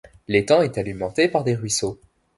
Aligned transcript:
L'étang 0.27 0.63
est 0.63 0.79
alimenté 0.79 1.27
par 1.27 1.43
des 1.43 1.53
ruisseaux. 1.53 1.99